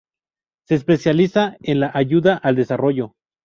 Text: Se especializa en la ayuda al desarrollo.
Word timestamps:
Se 0.67 0.73
especializa 0.73 1.57
en 1.59 1.79
la 1.79 1.91
ayuda 1.93 2.35
al 2.35 2.55
desarrollo. 2.55 3.13